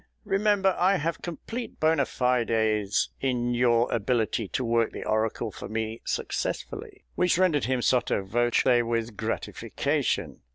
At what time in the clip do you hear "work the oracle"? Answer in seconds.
4.65-5.51